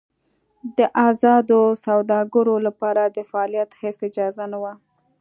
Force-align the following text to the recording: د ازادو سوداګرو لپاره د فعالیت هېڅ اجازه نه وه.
د 0.77 0.79
ازادو 1.09 1.61
سوداګرو 1.85 2.55
لپاره 2.67 3.03
د 3.15 3.17
فعالیت 3.29 3.69
هېڅ 3.81 3.99
اجازه 4.09 4.43
نه 4.51 4.57
وه. 4.61 4.73